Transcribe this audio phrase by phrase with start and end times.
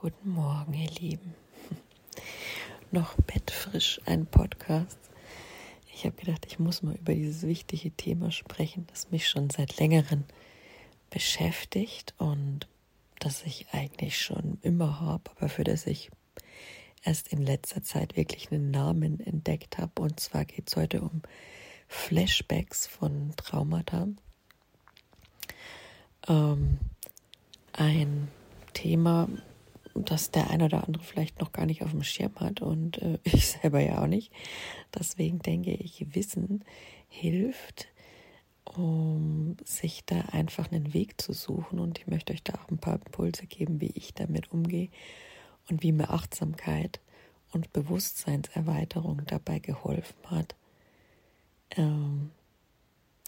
[0.00, 1.34] Guten Morgen, ihr Lieben.
[2.90, 4.98] Noch bettfrisch ein Podcast.
[5.92, 9.76] Ich habe gedacht, ich muss mal über dieses wichtige Thema sprechen, das mich schon seit
[9.76, 10.24] längerem
[11.10, 12.66] beschäftigt und
[13.18, 16.10] das ich eigentlich schon immer habe, aber für das ich
[17.04, 20.00] erst in letzter Zeit wirklich einen Namen entdeckt habe.
[20.00, 21.20] Und zwar geht es heute um
[21.88, 24.08] Flashbacks von Traumata.
[26.26, 26.78] Ähm,
[27.74, 28.28] ein
[28.72, 29.28] Thema,
[30.02, 33.18] das der eine oder andere vielleicht noch gar nicht auf dem Schirm hat und äh,
[33.24, 34.32] ich selber ja auch nicht.
[34.94, 36.64] Deswegen denke ich, Wissen
[37.08, 37.88] hilft,
[38.64, 41.78] um sich da einfach einen Weg zu suchen.
[41.78, 44.88] Und ich möchte euch da auch ein paar Impulse geben, wie ich damit umgehe
[45.68, 47.00] und wie mir Achtsamkeit
[47.52, 50.54] und Bewusstseinserweiterung dabei geholfen hat.
[51.76, 52.30] Ähm,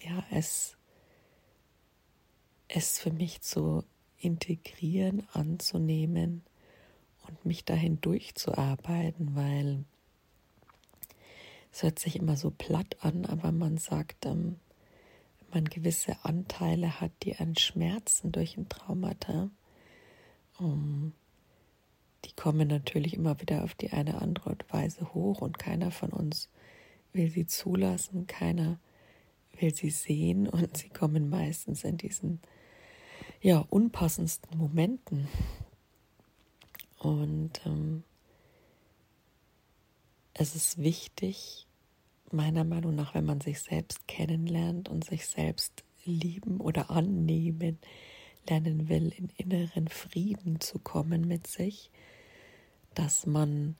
[0.02, 0.76] ja, es,
[2.68, 3.84] es für mich zu
[4.18, 6.42] integrieren, anzunehmen
[7.26, 9.84] und mich dahin durchzuarbeiten, weil
[11.72, 14.56] es hört sich immer so platt an, aber man sagt, ähm,
[15.38, 19.50] wenn man gewisse Anteile hat, die an Schmerzen durch ein Traumata,
[20.58, 21.12] um,
[22.24, 26.50] die kommen natürlich immer wieder auf die eine andere Weise hoch und keiner von uns
[27.12, 28.78] will sie zulassen, keiner
[29.58, 32.40] will sie sehen und sie kommen meistens in diesen
[33.40, 35.28] ja unpassendsten Momenten.
[37.02, 38.04] Und ähm,
[40.34, 41.66] es ist wichtig,
[42.30, 47.78] meiner Meinung nach, wenn man sich selbst kennenlernt und sich selbst lieben oder annehmen
[48.48, 51.90] lernen will, in inneren Frieden zu kommen mit sich,
[52.94, 53.76] dass man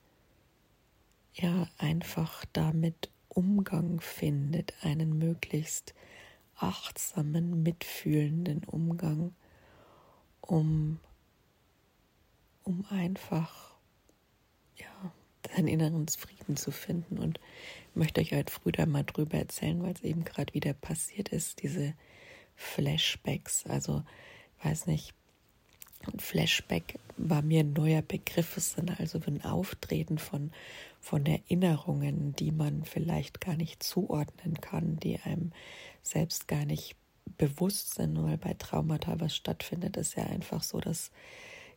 [1.32, 5.94] ja einfach damit Umgang findet, einen möglichst
[6.56, 9.32] achtsamen, mitfühlenden Umgang,
[10.40, 10.98] um
[12.64, 13.74] um einfach
[14.76, 15.12] ja,
[15.50, 17.18] seinen inneren Frieden zu finden.
[17.18, 17.38] Und
[17.90, 21.30] ich möchte euch heute früh da mal drüber erzählen, weil es eben gerade wieder passiert
[21.30, 21.94] ist, diese
[22.56, 23.66] Flashbacks.
[23.66, 24.02] Also,
[24.62, 25.14] weiß nicht,
[26.12, 30.50] ein Flashback war mir ein neuer Begriff, es sind also ein Auftreten von,
[31.00, 35.52] von Erinnerungen, die man vielleicht gar nicht zuordnen kann, die einem
[36.02, 36.96] selbst gar nicht
[37.38, 41.12] bewusst sind, weil bei Traumata was stattfindet, ist ja einfach so, dass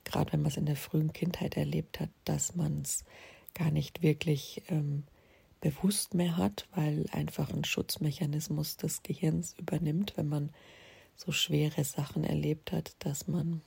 [0.06, 3.04] gerade wenn man es in der frühen Kindheit erlebt hat, dass man es
[3.54, 5.04] gar nicht wirklich ähm,
[5.62, 10.52] bewusst mehr hat, weil einfach ein Schutzmechanismus des Gehirns übernimmt, wenn man
[11.16, 13.62] so schwere Sachen erlebt hat, dass man,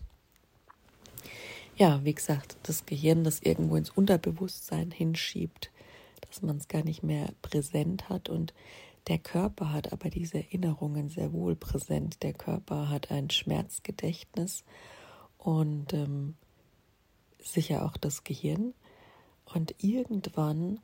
[1.76, 5.70] ja, wie gesagt, das Gehirn das irgendwo ins Unterbewusstsein hinschiebt,
[6.28, 8.55] dass man es gar nicht mehr präsent hat und
[9.09, 12.22] der Körper hat aber diese Erinnerungen sehr wohl präsent.
[12.22, 14.65] Der Körper hat ein Schmerzgedächtnis
[15.49, 16.35] und ähm,
[17.43, 18.75] sicher auch das Gehirn.
[19.47, 20.81] Und irgendwann,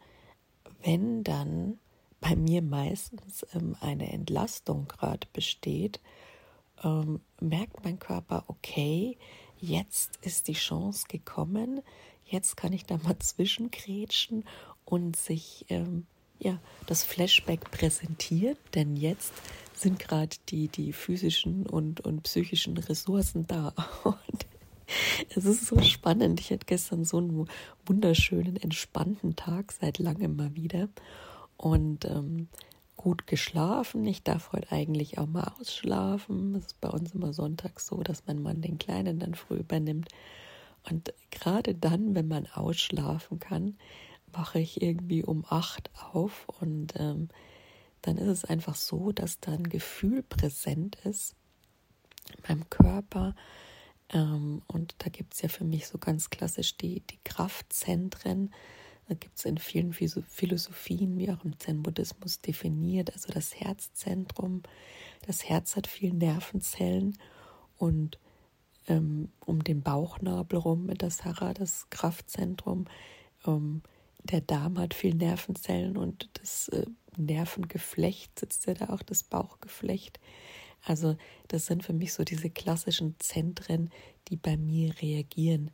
[0.82, 1.78] wenn dann
[2.18, 6.00] bei mir meistens ähm, eine Entlastung gerade besteht,
[6.82, 9.18] ähm, merkt mein Körper, okay,
[9.60, 11.82] jetzt ist die Chance gekommen,
[12.24, 14.46] jetzt kann ich da mal zwischenkrätschen
[14.86, 16.06] und sich ähm,
[16.38, 19.34] ja, das Flashback präsentieren, denn jetzt
[19.74, 23.74] sind gerade die, die physischen und, und psychischen Ressourcen da.
[24.04, 24.46] Und
[25.34, 26.40] es ist so spannend.
[26.40, 27.48] Ich hatte gestern so einen
[27.86, 30.88] wunderschönen, entspannten Tag seit langem mal wieder
[31.56, 32.48] und ähm,
[32.96, 34.06] gut geschlafen.
[34.06, 36.54] Ich darf heute eigentlich auch mal ausschlafen.
[36.54, 40.08] Es ist bei uns immer sonntags so, dass mein Mann den Kleinen dann früh übernimmt.
[40.88, 43.76] Und gerade dann, wenn man ausschlafen kann,
[44.32, 47.28] wache ich irgendwie um acht auf und ähm,
[48.02, 51.34] dann ist es einfach so, dass da ein Gefühl präsent ist
[52.46, 53.34] beim Körper.
[54.10, 58.52] Ähm, und da gibt es ja für mich so ganz klassisch die, die Kraftzentren.
[59.08, 64.62] Da gibt es in vielen Philosophien, wie auch im Zen-Buddhismus definiert, also das Herzzentrum.
[65.26, 67.18] Das Herz hat viele Nervenzellen
[67.76, 68.18] und
[68.88, 72.86] ähm, um den Bauchnabel rum das Hara, das Kraftzentrum.
[73.46, 73.82] Ähm,
[74.22, 76.86] der Darm hat viel Nervenzellen und das äh,
[77.16, 80.18] Nervengeflecht sitzt ja da auch, das Bauchgeflecht.
[80.84, 81.16] Also
[81.48, 83.90] das sind für mich so diese klassischen Zentren,
[84.28, 85.70] die bei mir reagieren,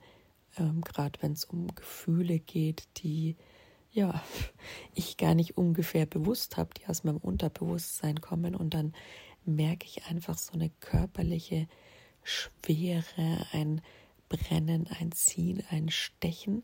[0.57, 3.37] ähm, gerade wenn es um Gefühle geht, die
[3.93, 4.23] ja
[4.95, 8.55] ich gar nicht ungefähr bewusst habe, die aus meinem Unterbewusstsein kommen.
[8.55, 8.95] Und dann
[9.45, 11.67] merke ich einfach so eine körperliche
[12.23, 13.81] Schwere, ein
[14.29, 16.63] Brennen, ein Ziehen, ein Stechen.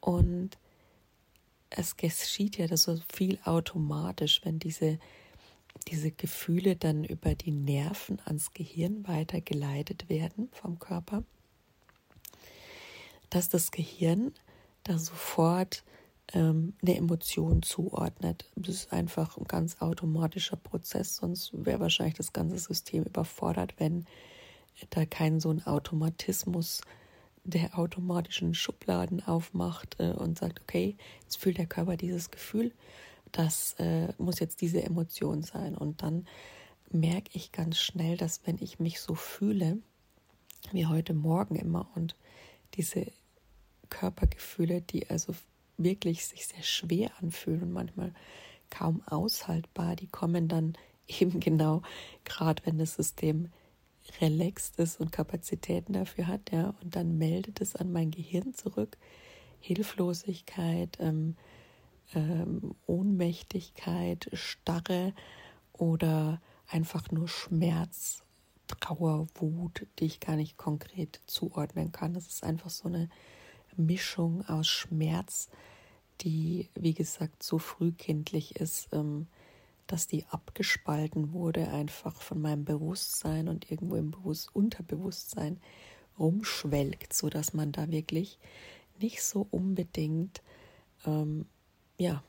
[0.00, 0.58] Und
[1.70, 4.98] es geschieht ja so viel automatisch, wenn diese,
[5.88, 11.22] diese Gefühle dann über die Nerven ans Gehirn weitergeleitet werden vom Körper.
[13.30, 14.32] dass das Gehirn
[14.84, 15.84] da sofort
[16.32, 18.50] ähm, eine Emotion zuordnet.
[18.56, 24.06] Das ist einfach ein ganz automatischer Prozess, sonst wäre wahrscheinlich das ganze System überfordert, wenn
[24.90, 26.82] da kein so ein Automatismus
[27.44, 32.72] der automatischen Schubladen aufmacht äh, und sagt, okay, jetzt fühlt der Körper dieses Gefühl,
[33.32, 35.76] das äh, muss jetzt diese Emotion sein.
[35.76, 36.26] Und dann
[36.90, 39.78] merke ich ganz schnell, dass wenn ich mich so fühle,
[40.72, 42.16] wie heute Morgen immer, und
[42.74, 43.06] diese
[43.90, 45.34] Körpergefühle, die also
[45.76, 48.12] wirklich sich sehr schwer anfühlen und manchmal
[48.70, 50.74] kaum aushaltbar, die kommen dann
[51.08, 51.82] eben genau
[52.24, 53.50] gerade, wenn das System
[54.20, 58.96] relaxed ist und Kapazitäten dafür hat, ja, und dann meldet es an mein Gehirn zurück.
[59.58, 61.36] Hilflosigkeit, ähm,
[62.14, 65.14] ähm, Ohnmächtigkeit, Starre
[65.72, 68.22] oder einfach nur Schmerz,
[68.66, 72.14] Trauer, Wut, die ich gar nicht konkret zuordnen kann.
[72.14, 73.08] Das ist einfach so eine
[73.76, 75.48] Mischung aus Schmerz,
[76.22, 79.26] die, wie gesagt, so frühkindlich ist, ähm,
[79.86, 85.60] dass die abgespalten wurde, einfach von meinem Bewusstsein und irgendwo im Bewusst Unterbewusstsein
[86.18, 88.38] rumschwelgt, sodass man da wirklich
[88.98, 90.42] nicht so unbedingt
[91.04, 91.46] ähm,
[91.98, 92.22] ja,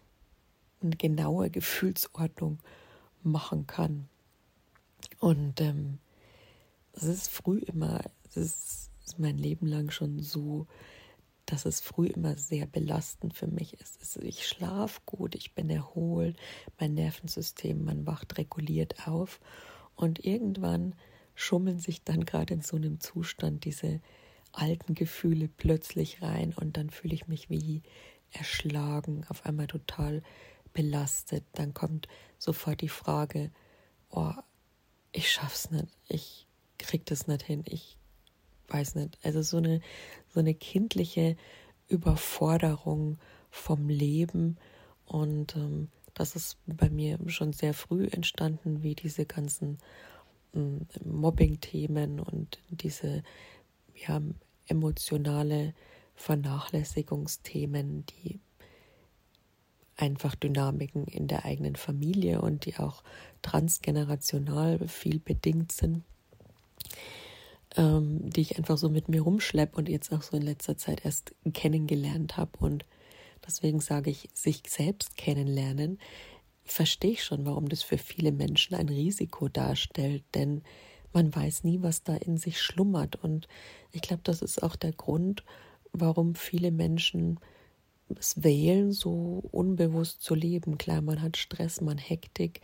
[0.81, 2.59] eine genaue Gefühlsordnung
[3.23, 4.07] machen kann.
[5.19, 5.99] Und ähm,
[6.93, 10.67] es ist früh immer, es ist, mein Leben lang schon so
[11.47, 14.17] dass es früh immer sehr belastend für mich ist.
[14.17, 16.37] Ich schlafe gut, ich bin erholt,
[16.77, 19.39] mein Nervensystem, man wacht reguliert auf
[19.95, 20.93] und irgendwann
[21.35, 24.01] schummeln sich dann gerade in so einem Zustand diese
[24.51, 27.81] alten Gefühle plötzlich rein und dann fühle ich mich wie
[28.31, 30.21] erschlagen, auf einmal total
[30.73, 31.43] belastet.
[31.53, 32.07] Dann kommt
[32.37, 33.51] sofort die Frage,
[34.09, 34.33] oh,
[35.11, 36.47] ich schaff's nicht, ich
[36.77, 37.97] krieg das nicht hin, ich
[38.67, 39.81] weiß nicht, also so eine,
[40.29, 41.35] so eine kindliche
[41.87, 43.17] Überforderung
[43.49, 44.57] vom Leben
[45.05, 49.77] und ähm, das ist bei mir schon sehr früh entstanden, wie diese ganzen
[50.53, 53.23] ähm, Mobbing-Themen und diese
[53.95, 54.21] ja,
[54.67, 55.73] emotionale
[56.17, 58.39] Vernachlässigungsthemen, die
[59.95, 63.01] einfach Dynamiken in der eigenen Familie und die auch
[63.41, 66.03] transgenerational viel bedingt sind
[67.77, 71.05] ähm, die ich einfach so mit mir rumschleppe und jetzt auch so in letzter Zeit
[71.05, 72.51] erst kennengelernt habe.
[72.59, 72.85] Und
[73.45, 75.99] deswegen sage ich, sich selbst kennenlernen,
[76.65, 80.63] verstehe ich schon, warum das für viele Menschen ein Risiko darstellt, denn
[81.13, 83.15] man weiß nie, was da in sich schlummert.
[83.15, 83.47] Und
[83.91, 85.43] ich glaube, das ist auch der Grund,
[85.93, 87.39] warum viele Menschen
[88.15, 90.77] es wählen, so unbewusst zu leben.
[90.77, 92.61] Klar, man hat Stress, man Hektik,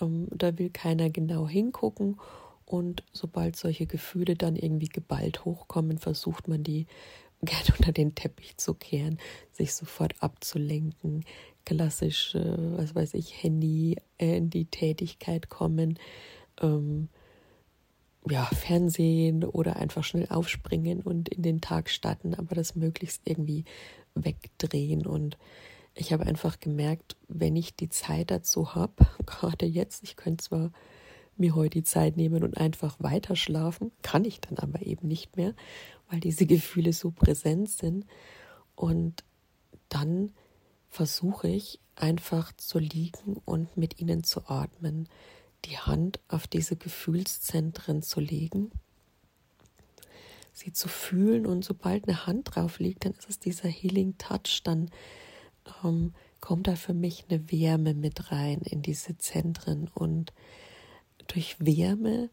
[0.00, 2.16] ähm, da will keiner genau hingucken
[2.64, 6.86] und sobald solche Gefühle dann irgendwie geballt hochkommen, versucht man die
[7.42, 9.18] gerne unter den Teppich zu kehren,
[9.52, 11.24] sich sofort abzulenken,
[11.64, 15.98] klassisch, was weiß ich, Handy äh, in die Tätigkeit kommen,
[16.60, 17.08] ähm,
[18.30, 23.64] ja, Fernsehen oder einfach schnell aufspringen und in den Tag starten, aber das möglichst irgendwie
[24.14, 25.06] wegdrehen.
[25.06, 25.38] Und
[25.94, 30.70] ich habe einfach gemerkt, wenn ich die Zeit dazu habe, gerade jetzt, ich könnte zwar
[31.36, 33.92] mir heute die Zeit nehmen und einfach weiter schlafen.
[34.02, 35.54] Kann ich dann aber eben nicht mehr,
[36.10, 38.06] weil diese Gefühle so präsent sind.
[38.74, 39.24] Und
[39.88, 40.32] dann
[40.90, 45.08] versuche ich einfach zu liegen und mit ihnen zu atmen,
[45.64, 48.70] die Hand auf diese Gefühlszentren zu legen,
[50.52, 54.62] sie zu fühlen und sobald eine Hand drauf liegt, dann ist es dieser Healing Touch,
[54.64, 54.90] dann
[55.84, 60.32] ähm, kommt da für mich eine Wärme mit rein in diese Zentren und
[61.26, 62.30] durch Wärme.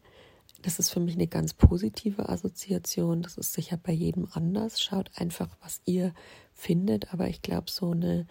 [0.62, 3.22] Das ist für mich eine ganz positive Assoziation.
[3.22, 4.80] Das ist sicher bei jedem anders.
[4.80, 6.14] Schaut einfach, was ihr
[6.54, 7.12] findet.
[7.12, 8.26] Aber ich glaube, so eine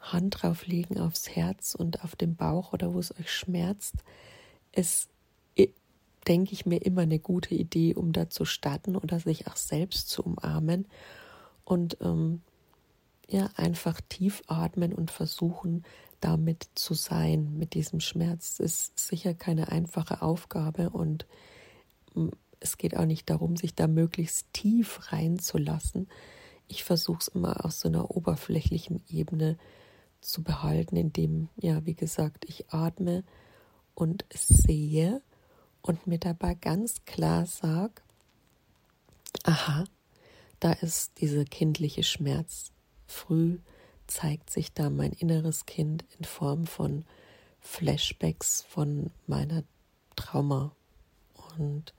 [0.00, 3.94] Hand drauflegen aufs Herz und auf den Bauch oder wo es euch schmerzt,
[4.78, 5.10] ist,
[6.26, 10.10] denke ich mir, immer eine gute Idee, um da zu starten oder sich auch selbst
[10.10, 10.86] zu umarmen.
[11.64, 12.42] Und ähm,
[13.28, 15.84] ja, einfach tief atmen und versuchen,
[16.20, 21.26] damit zu sein, mit diesem Schmerz, ist sicher keine einfache Aufgabe und
[22.60, 26.08] es geht auch nicht darum, sich da möglichst tief reinzulassen.
[26.66, 29.56] Ich versuche es immer aus so einer oberflächlichen Ebene
[30.20, 33.22] zu behalten, indem, ja, wie gesagt, ich atme
[33.98, 35.22] und sehe
[35.82, 37.94] und mir dabei ganz klar sage,
[39.44, 39.84] aha,
[40.60, 42.72] da ist dieser kindliche Schmerz
[43.06, 43.58] früh
[44.06, 47.04] zeigt sich da mein inneres Kind in Form von
[47.60, 49.64] Flashbacks von meiner
[50.16, 50.72] Trauma.
[51.58, 51.92] Und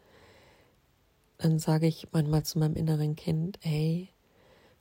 [1.37, 4.09] dann sage ich manchmal zu meinem inneren Kind, hey,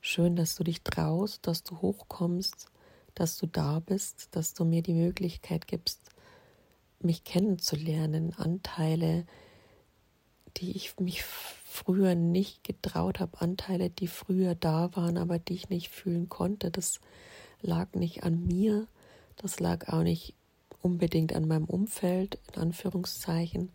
[0.01, 2.67] Schön, dass du dich traust, dass du hochkommst,
[3.15, 5.99] dass du da bist, dass du mir die Möglichkeit gibst,
[7.03, 9.25] mich kennenzulernen, Anteile,
[10.57, 15.69] die ich mich früher nicht getraut habe, Anteile, die früher da waren, aber die ich
[15.69, 16.71] nicht fühlen konnte.
[16.71, 16.99] Das
[17.61, 18.87] lag nicht an mir,
[19.35, 20.33] das lag auch nicht
[20.81, 23.71] unbedingt an meinem Umfeld, in Anführungszeichen.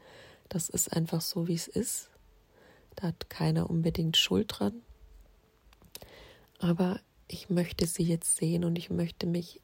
[0.49, 2.11] Das ist einfach so, wie es ist.
[2.97, 4.83] Da hat keiner unbedingt Schuld dran.
[6.59, 9.61] Aber ich möchte sie jetzt sehen und ich möchte mich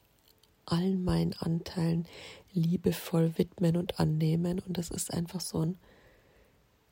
[0.71, 2.07] allen meinen Anteilen
[2.53, 4.59] liebevoll widmen und annehmen.
[4.61, 5.79] Und das ist einfach so ein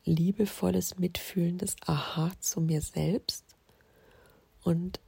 [0.05, 3.45] liebevolles, mitfühlendes Aha zu mir selbst.
[4.63, 4.99] Und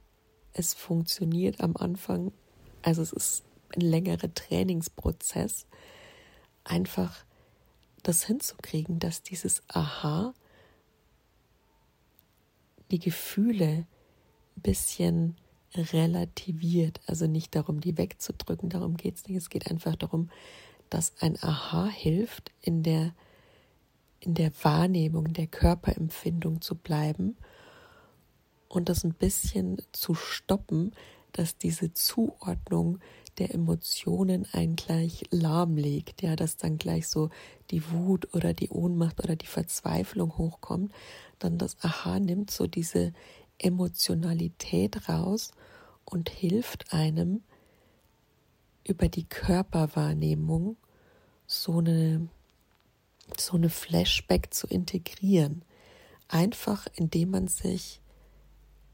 [0.52, 2.32] es funktioniert am Anfang,
[2.82, 5.66] also es ist ein längerer Trainingsprozess,
[6.64, 7.24] einfach
[8.02, 10.34] das hinzukriegen, dass dieses Aha
[12.90, 13.86] die Gefühle
[14.56, 15.36] ein bisschen
[15.74, 17.00] relativiert.
[17.06, 19.36] Also nicht darum, die wegzudrücken, darum geht es nicht.
[19.36, 20.30] Es geht einfach darum,
[20.90, 23.14] dass ein Aha hilft, in der,
[24.20, 27.36] in der Wahrnehmung, der Körperempfindung zu bleiben
[28.68, 30.92] und das ein bisschen zu stoppen,
[31.32, 32.98] dass diese Zuordnung
[33.38, 37.30] der Emotionen einen gleich lahmlegt, ja, dass dann gleich so
[37.70, 40.92] die Wut oder die Ohnmacht oder die Verzweiflung hochkommt,
[41.38, 43.14] dann das Aha nimmt so diese
[43.58, 45.52] Emotionalität raus
[46.04, 47.42] und hilft einem
[48.84, 50.76] über die Körperwahrnehmung
[51.46, 52.28] so eine,
[53.38, 55.64] so eine Flashback zu integrieren.
[56.28, 58.00] Einfach indem man sich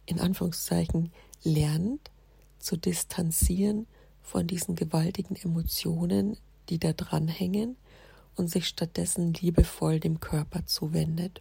[0.07, 1.13] in Anführungszeichen
[1.45, 2.11] lernt
[2.59, 3.87] zu distanzieren
[4.23, 6.37] von diesen gewaltigen Emotionen,
[6.69, 7.77] die da dranhängen
[8.37, 11.41] und sich stattdessen liebevoll dem Körper zuwendet.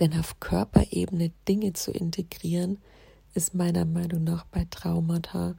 [0.00, 2.78] Denn auf Körperebene Dinge zu integrieren,
[3.34, 5.54] ist meiner Meinung nach bei Traumata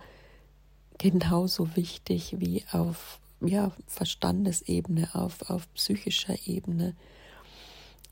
[0.98, 6.96] genauso wichtig wie auf ja, Verstandesebene, auf, auf psychischer Ebene.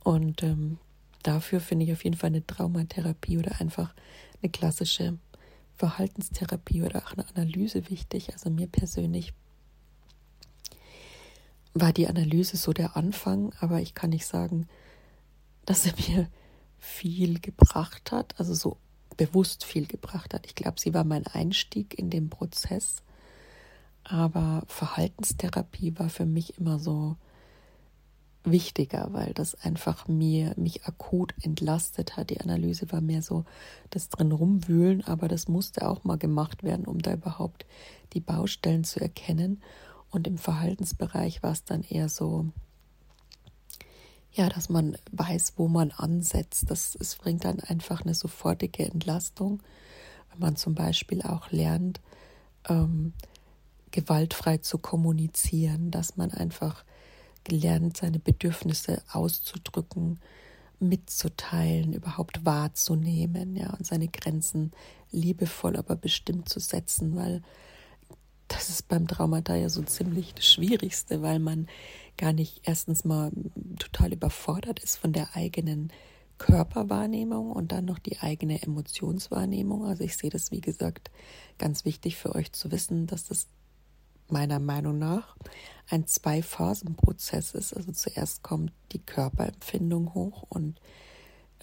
[0.03, 0.77] Und ähm,
[1.23, 3.93] dafür finde ich auf jeden Fall eine Traumatherapie oder einfach
[4.41, 5.17] eine klassische
[5.77, 8.33] Verhaltenstherapie oder auch eine Analyse wichtig.
[8.33, 9.33] Also mir persönlich
[11.73, 14.67] war die Analyse so der Anfang, aber ich kann nicht sagen,
[15.65, 16.27] dass er mir
[16.79, 18.77] viel gebracht hat, also so
[19.17, 20.45] bewusst viel gebracht hat.
[20.45, 23.03] Ich glaube, sie war mein Einstieg in den Prozess,
[24.03, 27.15] aber Verhaltenstherapie war für mich immer so
[28.43, 32.29] wichtiger, weil das einfach mir mich akut entlastet hat.
[32.29, 33.45] Die Analyse war mehr so
[33.91, 37.65] das drin rumwühlen, aber das musste auch mal gemacht werden, um da überhaupt
[38.13, 39.61] die Baustellen zu erkennen.
[40.09, 42.47] Und im Verhaltensbereich war es dann eher so,
[44.33, 46.69] ja, dass man weiß, wo man ansetzt.
[46.69, 49.61] Das es bringt dann einfach eine sofortige Entlastung,
[50.31, 51.99] wenn man zum Beispiel auch lernt,
[52.69, 53.13] ähm,
[53.91, 56.85] gewaltfrei zu kommunizieren, dass man einfach
[57.43, 60.19] gelernt, seine Bedürfnisse auszudrücken,
[60.79, 64.71] mitzuteilen, überhaupt wahrzunehmen, ja, und seine Grenzen
[65.11, 67.41] liebevoll, aber bestimmt zu setzen, weil
[68.51, 71.67] das ist beim Traumata ja so ziemlich das Schwierigste, weil man
[72.17, 73.31] gar nicht erstens mal
[73.79, 75.91] total überfordert ist von der eigenen
[76.37, 79.85] Körperwahrnehmung und dann noch die eigene Emotionswahrnehmung.
[79.85, 81.11] Also ich sehe das, wie gesagt,
[81.57, 83.47] ganz wichtig für euch zu wissen, dass das
[84.27, 85.35] meiner Meinung nach
[85.89, 87.73] ein Zwei-Phasen-Prozess ist.
[87.75, 90.79] Also zuerst kommt die Körperempfindung hoch und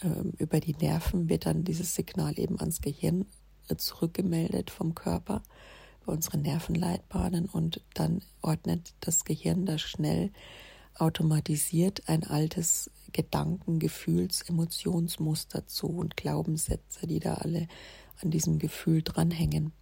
[0.03, 3.27] ähm, über die Nerven wird dann dieses Signal eben ans Gehirn
[3.69, 5.43] äh, zurückgemeldet vom Körper
[6.09, 10.33] bei unseren Nervenleitbahnen und dann ordnet das Gehirn da schnell
[10.95, 17.69] automatisiert ein altes Gedanken-, Gefühls-, Emotionsmuster zu und Glaubenssätze, die da alle
[18.23, 19.73] an diesem Gefühl dranhängen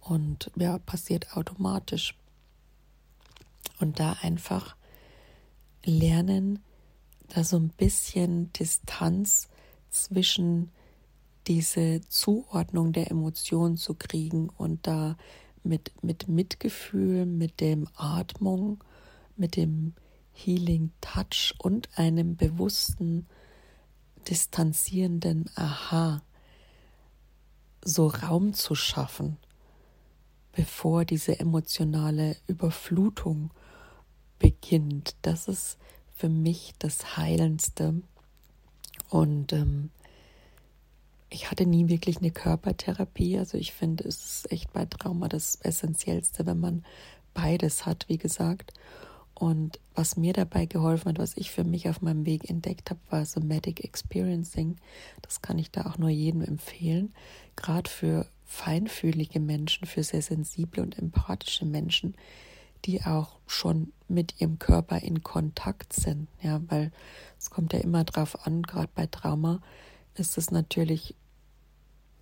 [0.00, 2.16] und ja, passiert automatisch.
[3.78, 4.74] Und da einfach
[5.84, 6.58] lernen,
[7.28, 9.48] da so ein bisschen Distanz
[9.88, 10.72] zwischen
[11.48, 15.16] diese Zuordnung der Emotionen zu kriegen und da
[15.64, 18.84] mit, mit Mitgefühl, mit dem Atmung,
[19.36, 19.94] mit dem
[20.32, 23.26] Healing Touch und einem bewussten,
[24.28, 26.22] distanzierenden Aha
[27.82, 29.38] so Raum zu schaffen
[30.58, 33.52] bevor diese emotionale Überflutung
[34.40, 35.14] beginnt.
[35.22, 35.78] Das ist
[36.16, 38.02] für mich das Heilendste.
[39.08, 39.90] Und ähm,
[41.30, 43.38] ich hatte nie wirklich eine Körpertherapie.
[43.38, 46.84] Also ich finde, es ist echt bei Trauma das Essentiellste, wenn man
[47.34, 48.72] beides hat, wie gesagt.
[49.34, 53.00] Und was mir dabei geholfen hat, was ich für mich auf meinem Weg entdeckt habe,
[53.10, 54.76] war Somatic Experiencing.
[55.22, 57.14] Das kann ich da auch nur jedem empfehlen.
[57.54, 62.16] Gerade für feinfühlige Menschen, für sehr sensible und empathische Menschen,
[62.84, 66.28] die auch schon mit ihrem Körper in Kontakt sind.
[66.42, 66.90] Ja, weil
[67.38, 69.60] es kommt ja immer drauf an, gerade bei Trauma
[70.18, 71.14] ist es natürlich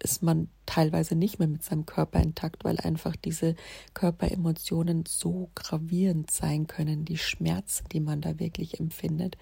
[0.03, 3.57] ist man teilweise nicht mehr mit seinem Körper intakt, weil einfach diese
[3.95, 9.37] Körperemotionen so gravierend sein können, die Schmerzen, die man da wirklich empfindet,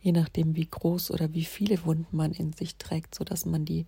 [0.00, 3.64] je nachdem wie groß oder wie viele Wunden man in sich trägt, so dass man
[3.64, 3.86] die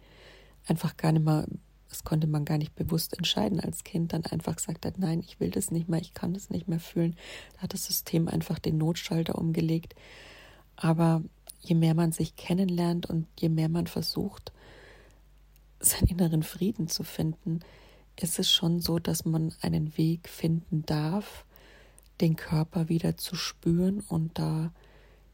[0.67, 1.47] einfach gar nicht mehr,
[1.89, 5.39] das konnte man gar nicht bewusst entscheiden als Kind, dann einfach gesagt hat, nein, ich
[5.39, 7.15] will das nicht mehr, ich kann das nicht mehr fühlen.
[7.55, 9.95] Da hat das System einfach den Notschalter umgelegt.
[10.77, 11.23] Aber
[11.64, 14.52] je mehr man sich kennenlernt und je mehr man versucht,
[15.80, 17.61] seinen inneren Frieden zu finden,
[18.21, 21.44] ist es schon so, dass man einen Weg finden darf,
[22.21, 24.73] den Körper wieder zu spüren und da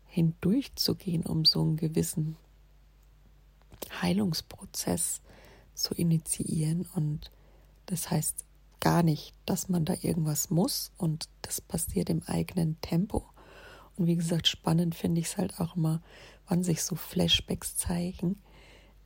[0.07, 2.37] hindurchzugehen, um so einen gewissen
[4.01, 5.21] Heilungsprozess
[5.75, 6.89] zu initiieren.
[6.95, 7.31] Und
[7.87, 8.45] das heißt
[8.81, 13.25] gar nicht, dass man da irgendwas muss und das passiert im eigenen Tempo.
[14.01, 16.03] Und wie gesagt, spannend finde ich es halt auch immer,
[16.49, 18.37] wann sich so Flashbacks zeigen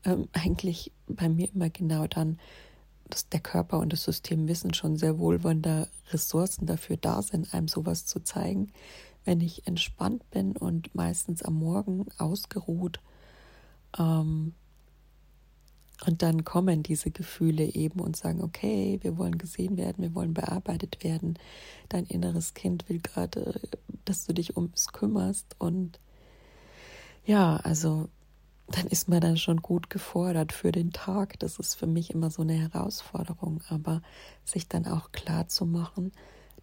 [0.05, 2.39] ähm, eigentlich bei mir immer genau dann,
[3.09, 7.23] dass der Körper und das System wissen schon sehr wohl, wann da Ressourcen dafür da
[7.23, 8.73] sind, einem sowas zu zeigen.
[9.25, 13.01] Wenn ich entspannt bin und meistens am Morgen ausgeruht,
[13.99, 14.55] ähm,
[16.07, 20.35] und dann kommen diese Gefühle eben und sagen, okay, wir wollen gesehen werden, wir wollen
[20.35, 21.39] bearbeitet werden.
[21.89, 23.61] Dein inneres Kind will gerade,
[24.05, 25.57] dass du dich ums kümmerst.
[25.59, 26.01] Und
[27.25, 28.09] ja, also
[28.69, 31.39] dann ist man dann schon gut gefordert für den Tag.
[31.41, 34.03] Das ist für mich immer so eine Herausforderung, aber
[34.45, 36.13] sich dann auch klar zu machen,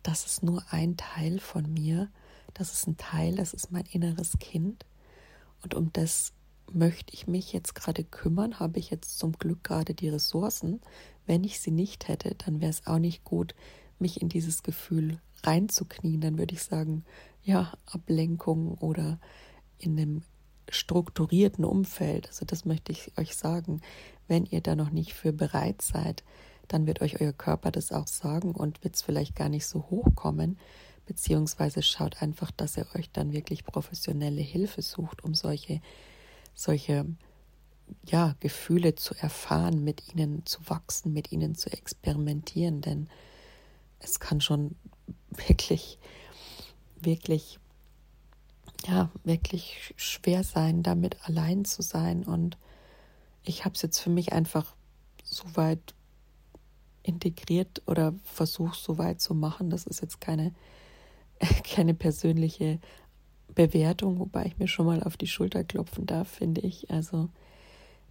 [0.03, 2.09] das ist nur ein Teil von mir,
[2.55, 4.85] das ist ein Teil, das ist mein inneres Kind
[5.63, 6.33] und um das
[6.73, 10.81] möchte ich mich jetzt gerade kümmern, habe ich jetzt zum Glück gerade die Ressourcen.
[11.25, 13.55] Wenn ich sie nicht hätte, dann wäre es auch nicht gut,
[13.99, 16.21] mich in dieses Gefühl reinzuknien.
[16.21, 17.03] Dann würde ich sagen,
[17.43, 19.19] ja, Ablenkung oder
[19.77, 20.23] in einem
[20.69, 23.81] strukturierten Umfeld, also das möchte ich euch sagen,
[24.27, 26.23] wenn ihr da noch nicht für bereit seid,
[26.67, 29.89] dann wird euch euer Körper das auch sagen und wird es vielleicht gar nicht so
[29.89, 30.57] hochkommen,
[31.05, 35.81] beziehungsweise schaut einfach, dass ihr euch dann wirklich professionelle Hilfe sucht, um solche,
[36.53, 37.05] solche
[38.05, 43.09] ja, Gefühle zu erfahren, mit ihnen zu wachsen, mit ihnen zu experimentieren, denn
[43.99, 44.75] es kann schon
[45.47, 45.99] wirklich,
[47.05, 47.59] wirklich
[48.87, 52.23] ja, wirklich schwer sein, damit allein zu sein.
[52.23, 52.57] Und
[53.43, 54.75] ich habe es jetzt für mich einfach
[55.23, 55.93] so weit
[57.03, 59.69] integriert oder versucht so weit zu machen.
[59.69, 60.53] Das ist jetzt keine,
[61.63, 62.79] keine persönliche
[63.53, 66.89] Bewertung, wobei ich mir schon mal auf die Schulter klopfen darf, finde ich.
[66.89, 67.29] Also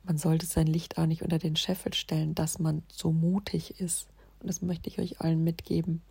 [0.04, 4.08] man sollte sein Licht auch nicht unter den Scheffel stellen, dass man so mutig ist.
[4.40, 6.02] Und das möchte ich euch allen mitgeben.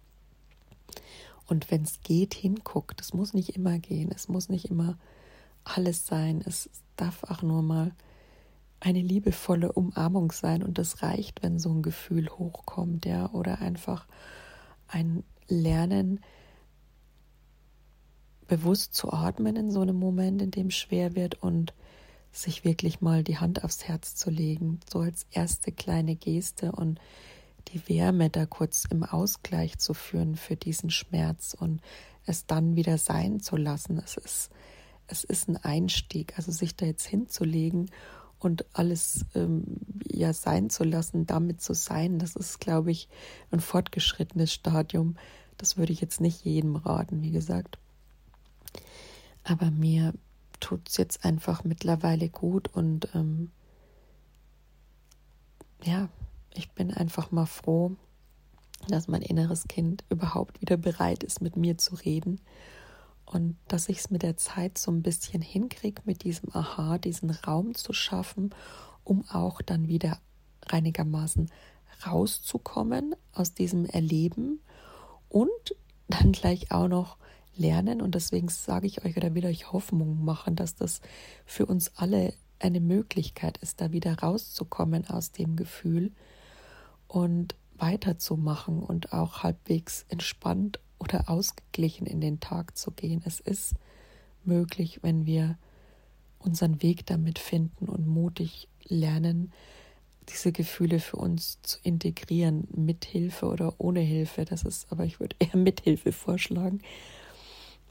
[1.50, 3.02] Und wenn es geht, hinguckt.
[3.02, 4.12] Es muss nicht immer gehen.
[4.14, 4.98] Es muss nicht immer
[5.64, 6.44] alles sein.
[6.46, 7.92] Es darf auch nur mal
[8.80, 10.64] eine liebevolle Umarmung sein.
[10.64, 13.32] Und das reicht, wenn so ein Gefühl hochkommt, ja.
[13.32, 14.08] Oder einfach
[14.88, 16.20] ein Lernen,
[18.48, 21.74] bewusst zu atmen in so einem Moment, in dem es schwer wird und
[22.32, 27.00] sich wirklich mal die Hand aufs Herz zu legen, so als erste kleine Geste und
[27.67, 31.82] die Wärme da kurz im Ausgleich zu führen für diesen Schmerz und
[32.26, 34.02] es dann wieder sein zu lassen.
[34.04, 34.50] Es ist,
[35.08, 37.91] es ist ein Einstieg, also sich da jetzt hinzulegen
[38.39, 39.63] und alles ähm,
[40.06, 43.10] ja sein zu lassen, damit zu sein, das ist, glaube ich,
[43.52, 45.17] ein fortgeschrittenes Stadium.
[45.58, 47.78] Das würde ich jetzt nicht jedem raten, wie gesagt.
[49.43, 50.13] Aber mir
[50.60, 53.52] tut es jetzt einfach mittlerweile gut und ähm,
[55.84, 56.10] ja,
[56.54, 57.96] ich bin einfach mal froh,
[58.88, 62.40] dass mein inneres Kind überhaupt wieder bereit ist, mit mir zu reden
[63.26, 67.30] und dass ich es mit der Zeit so ein bisschen hinkriege, mit diesem Aha, diesen
[67.30, 68.56] Raum zu schaffen,
[69.04, 70.20] um auch dann wieder
[70.66, 71.52] reinigermaßen
[72.06, 74.62] rauszukommen aus diesem Erleben
[75.28, 75.76] und
[76.08, 77.18] dann gleich auch noch
[77.56, 78.02] lernen.
[78.02, 81.02] Und deswegen sage ich euch oder will euch Hoffnung machen, dass das
[81.46, 86.12] für uns alle eine Möglichkeit ist, da wieder rauszukommen aus dem Gefühl
[87.10, 93.22] und weiterzumachen und auch halbwegs entspannt oder ausgeglichen in den Tag zu gehen.
[93.26, 93.74] Es ist
[94.43, 95.58] möglich, wenn wir
[96.38, 99.52] unseren Weg damit finden und mutig lernen,
[100.30, 104.45] diese Gefühle für uns zu integrieren, mit Hilfe oder ohne Hilfe.
[104.45, 106.82] Das ist, aber ich würde eher mit Hilfe vorschlagen.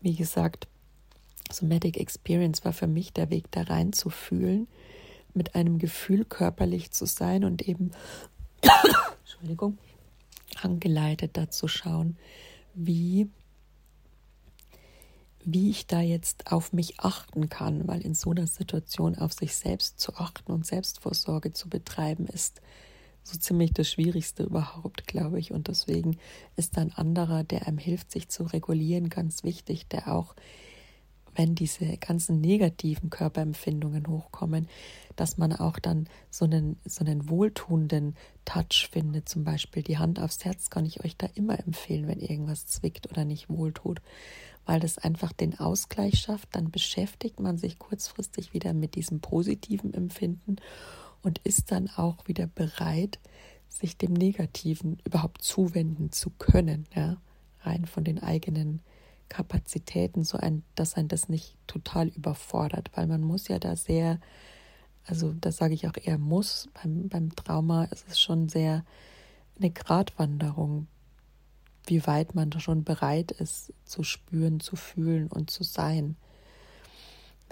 [0.01, 0.69] wie gesagt,
[1.51, 4.69] Somatic Experience war für mich der Weg da rein zu fühlen,
[5.35, 7.91] mit einem Gefühl körperlich zu sein und eben,
[9.21, 9.79] Entschuldigung,
[10.61, 12.17] angeleitet dazu schauen,
[12.75, 13.31] wie,
[15.45, 19.55] wie ich da jetzt auf mich achten kann, weil in so einer Situation auf sich
[19.55, 22.61] selbst zu achten und Selbstvorsorge zu betreiben ist
[23.29, 25.53] so ziemlich das Schwierigste überhaupt, glaube ich.
[25.53, 26.19] Und deswegen
[26.57, 30.35] ist ein anderer, der einem hilft, sich zu regulieren, ganz wichtig, der auch
[31.39, 34.69] wenn diese ganzen negativen Körperempfindungen hochkommen,
[35.15, 39.29] dass man auch dann so einen, so einen wohltuenden Touch findet.
[39.29, 43.09] Zum Beispiel die Hand aufs Herz kann ich euch da immer empfehlen, wenn irgendwas zwickt
[43.09, 44.03] oder nicht wohltut,
[44.67, 46.49] weil das einfach den Ausgleich schafft.
[46.57, 50.57] Dann beschäftigt man sich kurzfristig wieder mit diesem positiven Empfinden
[51.23, 53.21] und ist dann auch wieder bereit,
[53.69, 57.17] sich dem Negativen überhaupt zuwenden zu können, ja,
[57.61, 58.81] rein von den eigenen
[59.29, 64.21] Kapazitäten, so ein, dass ein das nicht total überfordert, weil man muss ja da sehr,
[65.05, 68.85] also das sage ich auch eher muss, beim, beim Trauma ist es schon sehr
[69.59, 70.87] eine Gratwanderung,
[71.87, 76.17] wie weit man schon bereit ist zu spüren, zu fühlen und zu sein.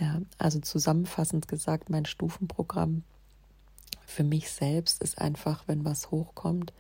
[0.01, 3.03] Ja, also zusammenfassend gesagt, mein Stufenprogramm
[4.05, 6.73] für mich selbst ist einfach, wenn was hochkommt,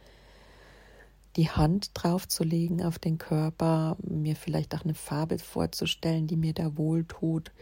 [1.37, 6.77] die Hand draufzulegen auf den Körper, mir vielleicht auch eine Farbe vorzustellen, die mir da
[6.77, 7.53] wohltut,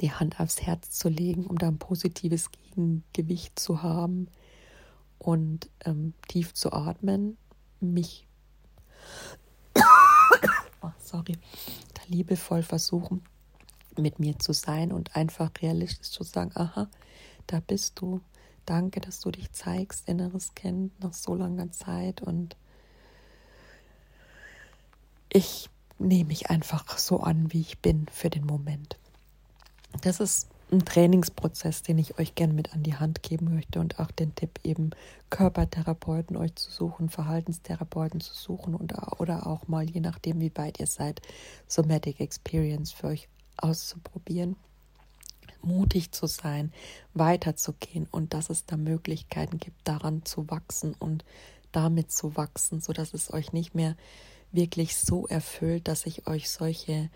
[0.00, 4.28] die Hand aufs Herz zu legen, um da ein positives Gegengewicht zu haben
[5.18, 7.36] und ähm, tief zu atmen,
[7.80, 8.26] mich
[10.82, 11.38] oh, sorry,
[11.94, 13.22] da liebevoll versuchen,
[13.96, 16.88] mit mir zu sein und einfach realistisch zu sagen, aha,
[17.46, 18.20] da bist du,
[18.66, 22.20] Danke, dass du dich zeigst, inneres Kind, nach so langer Zeit.
[22.20, 22.56] Und
[25.28, 28.98] ich nehme mich einfach so an, wie ich bin für den Moment.
[30.02, 34.00] Das ist ein Trainingsprozess, den ich euch gerne mit an die Hand geben möchte und
[34.00, 34.90] auch den Tipp eben
[35.30, 40.80] Körpertherapeuten euch zu suchen, Verhaltenstherapeuten zu suchen und, oder auch mal, je nachdem wie weit
[40.80, 41.22] ihr seid,
[41.68, 44.56] Somatic Experience für euch auszuprobieren
[45.62, 46.72] mutig zu sein,
[47.14, 51.24] weiterzugehen und dass es da Möglichkeiten gibt, daran zu wachsen und
[51.72, 53.96] damit zu wachsen, sodass es euch nicht mehr
[54.52, 57.10] wirklich so erfüllt, dass ich euch solche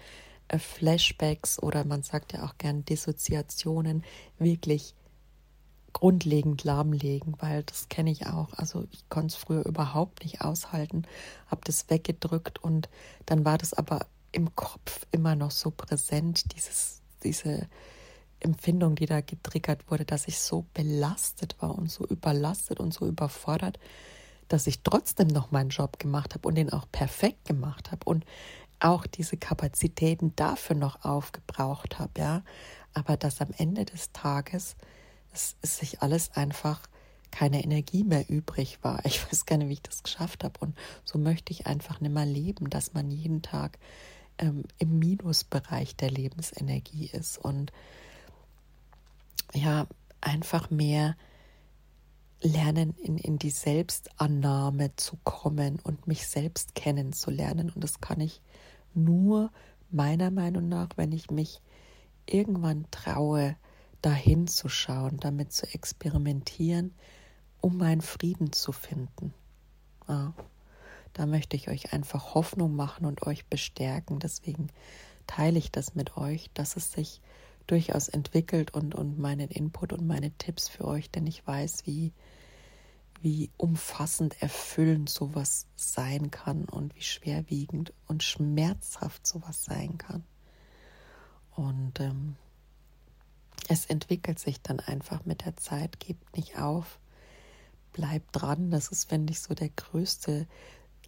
[0.48, 4.04] äh, Flashbacks oder man sagt ja auch gern Dissoziationen
[4.38, 4.94] wirklich
[5.92, 8.52] grundlegend lahmlegen, weil das kenne ich auch.
[8.54, 11.02] Also ich konnte es früher überhaupt nicht aushalten,
[11.46, 12.88] habe das weggedrückt und
[13.26, 17.66] dann war das aber im Kopf immer noch so präsent, dieses, diese
[18.40, 23.06] Empfindung, die da getriggert wurde, dass ich so belastet war und so überlastet und so
[23.06, 23.78] überfordert,
[24.48, 28.24] dass ich trotzdem noch meinen Job gemacht habe und den auch perfekt gemacht habe und
[28.80, 32.42] auch diese Kapazitäten dafür noch aufgebraucht habe, ja.
[32.94, 34.74] Aber dass am Ende des Tages
[35.32, 36.80] es, es sich alles einfach
[37.30, 39.04] keine Energie mehr übrig war.
[39.04, 40.58] Ich weiß gar nicht, wie ich das geschafft habe.
[40.60, 43.78] Und so möchte ich einfach nicht mehr leben, dass man jeden Tag
[44.38, 47.38] ähm, im Minusbereich der Lebensenergie ist.
[47.38, 47.72] Und
[49.54, 49.86] ja,
[50.20, 51.16] einfach mehr
[52.42, 57.70] lernen, in, in die Selbstannahme zu kommen und mich selbst kennenzulernen.
[57.70, 58.40] Und das kann ich
[58.94, 59.50] nur
[59.90, 61.60] meiner Meinung nach, wenn ich mich
[62.26, 63.56] irgendwann traue,
[64.02, 66.94] dahin zu schauen, damit zu experimentieren,
[67.60, 69.34] um meinen Frieden zu finden.
[70.08, 70.32] Ja,
[71.12, 74.18] da möchte ich euch einfach Hoffnung machen und euch bestärken.
[74.18, 74.68] Deswegen
[75.26, 77.20] teile ich das mit euch, dass es sich
[77.70, 82.12] durchaus entwickelt und, und meinen Input und meine Tipps für euch, denn ich weiß, wie,
[83.20, 90.24] wie umfassend erfüllend sowas sein kann und wie schwerwiegend und schmerzhaft sowas sein kann.
[91.54, 92.36] Und ähm,
[93.68, 96.98] es entwickelt sich dann einfach mit der Zeit, gebt nicht auf,
[97.92, 98.70] bleibt dran.
[98.70, 100.46] Das ist, finde ich, so der größte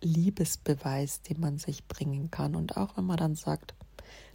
[0.00, 2.54] Liebesbeweis, den man sich bringen kann.
[2.54, 3.74] Und auch wenn man dann sagt,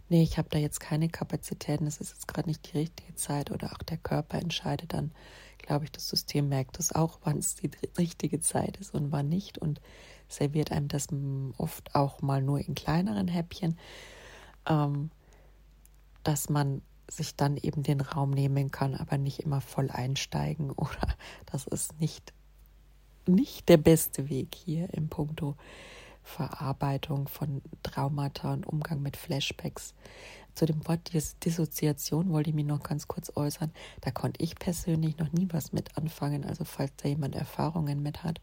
[0.08, 3.50] nee, ich habe da jetzt keine Kapazitäten, es ist jetzt gerade nicht die richtige Zeit
[3.50, 5.12] oder auch der Körper entscheidet dann,
[5.58, 9.28] glaube ich, das System merkt das auch, wann es die richtige Zeit ist und wann
[9.28, 9.80] nicht und
[10.28, 11.08] serviert einem das
[11.56, 13.78] oft auch mal nur in kleineren Häppchen,
[14.66, 15.10] ähm,
[16.22, 21.16] dass man sich dann eben den Raum nehmen kann, aber nicht immer voll einsteigen oder
[21.46, 22.32] das ist nicht,
[23.26, 25.56] nicht der beste Weg hier im Punkto
[26.28, 29.94] Verarbeitung von Traumata und Umgang mit Flashbacks.
[30.54, 31.12] Zu dem Wort
[31.44, 33.72] Dissoziation wollte ich mich noch ganz kurz äußern.
[34.00, 36.44] Da konnte ich persönlich noch nie was mit anfangen.
[36.44, 38.40] Also falls da jemand Erfahrungen mit hat,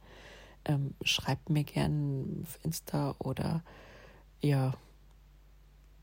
[0.65, 3.63] ähm, schreibt mir gerne auf Insta oder
[4.41, 4.73] ja,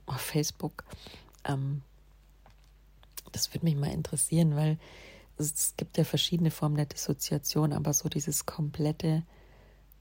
[0.06, 0.84] auf Facebook.
[1.44, 1.82] Ähm,
[3.32, 4.78] das würde mich mal interessieren, weil
[5.38, 9.24] es gibt ja verschiedene Formen der Dissoziation, aber so dieses komplette,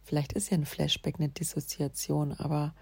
[0.04, 2.74] vielleicht ist ja ein Flashback eine Dissoziation, aber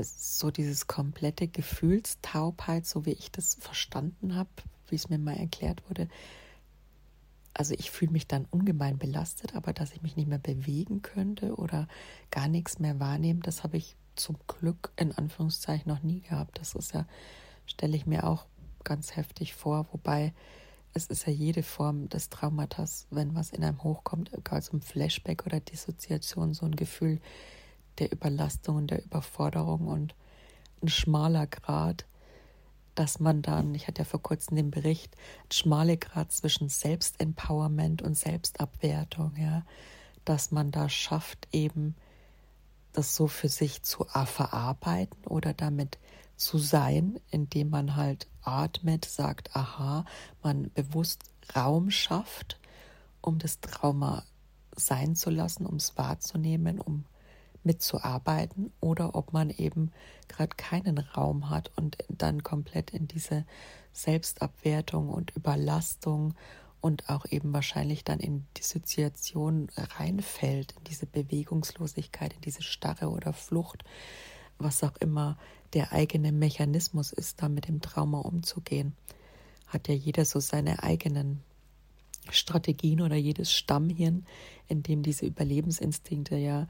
[0.00, 4.50] so dieses komplette Gefühlstaubheit, so wie ich das verstanden habe,
[4.88, 6.08] wie es mir mal erklärt wurde.
[7.54, 11.56] Also ich fühle mich dann ungemein belastet, aber dass ich mich nicht mehr bewegen könnte
[11.56, 11.86] oder
[12.30, 16.58] gar nichts mehr wahrnehmen, das habe ich zum Glück in Anführungszeichen noch nie gehabt.
[16.58, 17.06] Das ist ja,
[17.66, 18.46] stelle ich mir auch
[18.84, 20.32] ganz heftig vor, wobei
[20.94, 25.46] es ist ja jede Form des Traumatas, wenn was in einem hochkommt, egal ein Flashback
[25.46, 27.20] oder Dissoziation, so ein Gefühl
[27.98, 30.14] der Überlastung und der Überforderung und
[30.82, 32.06] ein schmaler Grad,
[32.94, 38.02] dass man dann, ich hatte ja vor kurzem den Bericht, ein schmaler Grad zwischen Selbstempowerment
[38.02, 39.64] und Selbstabwertung, ja,
[40.24, 41.94] dass man da schafft, eben
[42.92, 45.98] das so für sich zu verarbeiten oder damit
[46.42, 50.04] zu sein, indem man halt atmet, sagt, aha,
[50.42, 51.22] man bewusst
[51.54, 52.58] Raum schafft,
[53.20, 54.24] um das Trauma
[54.76, 57.04] sein zu lassen, um es wahrzunehmen, um
[57.62, 58.72] mitzuarbeiten.
[58.80, 59.92] Oder ob man eben
[60.28, 63.44] gerade keinen Raum hat und dann komplett in diese
[63.92, 66.34] Selbstabwertung und Überlastung
[66.80, 73.10] und auch eben wahrscheinlich dann in die Situation reinfällt, in diese Bewegungslosigkeit, in diese Starre
[73.10, 73.84] oder Flucht,
[74.58, 75.36] was auch immer
[75.74, 78.94] der eigene Mechanismus ist, da mit dem Trauma umzugehen.
[79.66, 81.42] Hat ja jeder so seine eigenen
[82.30, 84.26] Strategien oder jedes Stammhirn,
[84.68, 86.68] in dem diese Überlebensinstinkte ja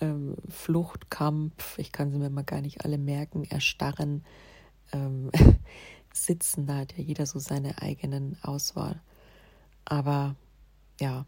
[0.00, 4.24] ähm, Flucht, Kampf, ich kann sie mir mal gar nicht alle merken, erstarren,
[4.92, 5.30] ähm,
[6.12, 9.00] sitzen, da hat ja jeder so seine eigenen Auswahl.
[9.84, 10.36] Aber
[11.00, 11.26] ja,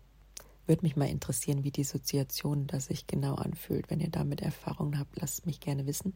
[0.66, 3.90] würde mich mal interessieren, wie die Soziation da sich genau anfühlt.
[3.90, 6.14] Wenn ihr damit Erfahrungen habt, lasst mich gerne wissen.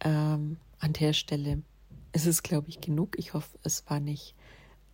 [0.00, 1.62] Ähm, an der Stelle
[2.12, 3.18] ist es, glaube ich, genug.
[3.18, 4.34] Ich hoffe, es war nicht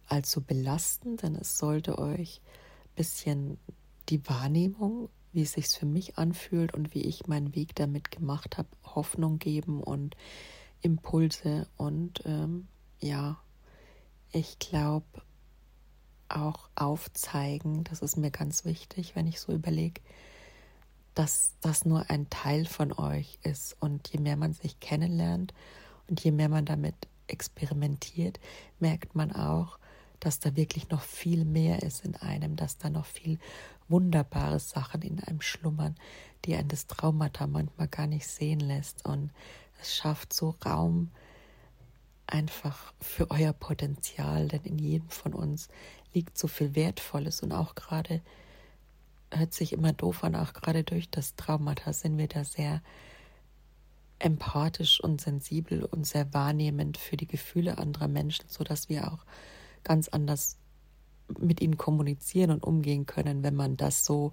[0.09, 2.41] allzu belastend, denn es sollte euch
[2.85, 3.59] ein bisschen
[4.09, 8.59] die Wahrnehmung, wie es sich für mich anfühlt und wie ich meinen Weg damit gemacht
[8.59, 10.17] habe, Hoffnung geben und
[10.81, 11.69] Impulse.
[11.77, 12.69] Und ähm,
[13.01, 13.39] ja,
[14.33, 15.07] ich glaube,
[16.29, 20.01] auch aufzeigen, das ist mir ganz wichtig, wenn ich so überlege,
[21.15, 23.77] dass das nur ein Teil von euch ist.
[23.81, 25.55] Und je mehr man sich kennenlernt
[26.09, 26.95] und je mehr man damit
[27.27, 28.39] experimentiert,
[28.79, 29.79] merkt man auch,
[30.21, 33.39] dass da wirklich noch viel mehr ist in einem, dass da noch viel
[33.89, 35.97] wunderbare Sachen in einem schlummern,
[36.45, 39.07] die ein das Traumata manchmal gar nicht sehen lässt.
[39.07, 39.31] Und
[39.81, 41.11] es schafft so Raum
[42.27, 45.69] einfach für euer Potenzial, denn in jedem von uns
[46.13, 48.21] liegt so viel Wertvolles und auch gerade
[49.33, 52.83] hört sich immer doof an, auch gerade durch das Traumata sind wir da sehr
[54.19, 59.25] empathisch und sensibel und sehr wahrnehmend für die Gefühle anderer Menschen, so dass wir auch
[59.85, 60.57] ganz anders
[61.39, 64.33] mit ihnen kommunizieren und umgehen können, wenn man das so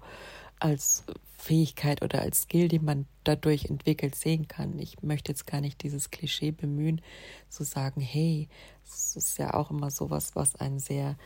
[0.64, 1.04] als
[1.36, 4.78] Fähigkeit oder als Skill, die man dadurch entwickelt, sehen kann.
[4.78, 7.02] Ich möchte jetzt gar nicht dieses Klischee bemühen,
[7.50, 8.48] zu sagen, hey,
[8.84, 11.16] es ist ja auch immer sowas, was einen sehr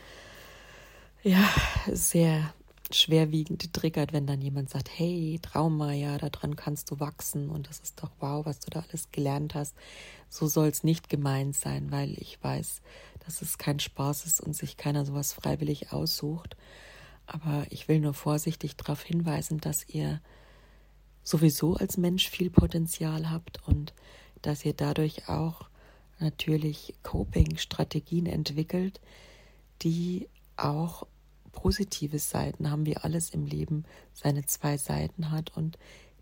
[1.23, 1.49] ja,
[1.93, 2.53] sehr
[2.91, 7.81] schwerwiegend triggert, wenn dann jemand sagt, hey, Trauma, ja, daran kannst du wachsen und das
[7.81, 9.75] ist doch wow, was du da alles gelernt hast.
[10.29, 12.81] So soll es nicht gemeint sein, weil ich weiß,
[13.25, 16.57] dass es kein Spaß ist und sich keiner sowas freiwillig aussucht.
[17.31, 20.21] Aber ich will nur vorsichtig darauf hinweisen, dass ihr
[21.23, 23.93] sowieso als Mensch viel Potenzial habt und
[24.41, 25.69] dass ihr dadurch auch
[26.21, 29.01] natürlich Coping-Strategien entwickelt,
[29.83, 31.07] die auch
[31.53, 35.79] positive Seiten haben, wie alles im Leben seine zwei Seiten hat und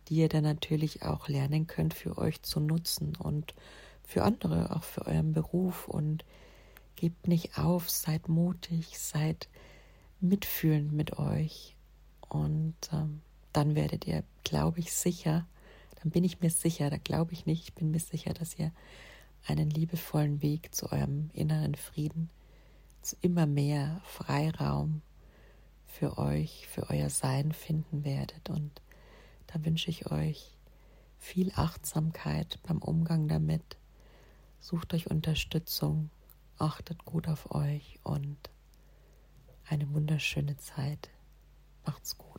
[0.09, 3.55] die ihr dann natürlich auch lernen könnt für euch zu nutzen und
[4.03, 5.87] für andere, auch für euren Beruf.
[5.87, 6.25] Und
[6.97, 9.49] gebt nicht auf, seid mutig, seid
[10.21, 11.77] mitfühlend mit euch
[12.29, 15.47] und ähm, dann werdet ihr, glaube ich, sicher,
[16.03, 18.73] dann bin ich mir sicher, da glaube ich nicht, ich bin mir sicher, dass ihr
[19.47, 22.31] einen liebevollen Weg zu eurem inneren Frieden
[23.21, 25.03] immer mehr Freiraum
[25.87, 28.51] für euch, für euer Sein finden werdet.
[28.51, 28.83] Und
[29.47, 30.57] da wünsche ich euch
[31.19, 33.77] viel Achtsamkeit beim Umgang damit.
[34.61, 36.11] Sucht euch Unterstützung,
[36.59, 38.37] achtet gut auf euch und
[39.69, 41.11] eine wunderschöne Zeit.
[41.85, 42.36] Macht's gut.